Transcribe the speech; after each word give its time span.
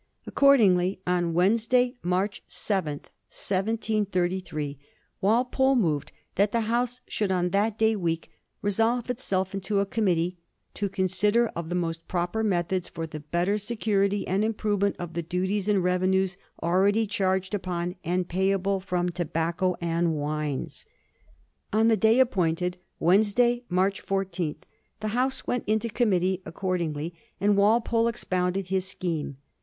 Accordingly, 0.25 0.99
on 1.05 1.35
Wednes 1.35 1.67
day, 1.69 1.95
March 2.01 2.41
7, 2.47 2.93
1733, 3.29 4.79
Walpole 5.21 5.75
moved 5.75 6.11
that 6.33 6.51
the 6.51 6.61
House 6.61 7.01
should 7.07 7.31
on 7.31 7.51
that 7.51 7.77
day 7.77 7.95
week 7.95 8.31
resolve 8.63 9.11
itself 9.11 9.53
into 9.53 9.79
a 9.79 9.85
committee 9.85 10.39
^ 10.71 10.73
to 10.73 10.89
consider 10.89 11.49
of 11.49 11.69
the 11.69 11.75
most 11.75 12.07
proper 12.07 12.41
methods 12.41 12.87
for 12.89 13.05
the 13.05 13.19
better 13.19 13.59
security 13.59 14.27
and 14.27 14.43
improvement 14.43 14.95
of 14.97 15.13
the 15.13 15.21
duties 15.21 15.69
and 15.69 15.83
revenues 15.83 16.35
already 16.63 17.05
charged 17.05 17.53
upon 17.53 17.93
and 18.03 18.27
payable 18.27 18.79
from 18.79 19.07
tobacco 19.09 19.75
and 19.81 20.15
wines.' 20.15 20.87
On 21.71 21.89
the 21.89 21.95
day 21.95 22.19
appointed, 22.19 22.77
Wednesday, 22.99 23.65
March 23.69 24.01
14, 24.01 24.55
the 24.99 25.09
House 25.09 25.45
went 25.45 25.63
into 25.67 25.89
committee 25.89 26.41
accordingly, 26.43 27.13
and 27.39 27.55
Wal 27.55 27.81
pole 27.81 28.07
expoimded 28.11 28.65
his 28.69 28.87
scheme. 28.87 29.37